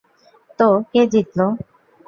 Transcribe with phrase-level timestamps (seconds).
[0.59, 1.39] তো, কে জিতল?